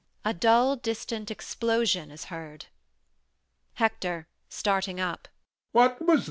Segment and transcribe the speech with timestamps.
[0.25, 2.65] A dull distant explosion is heard.
[3.75, 5.27] HECTOR [starting up].
[5.73, 6.19] What was that?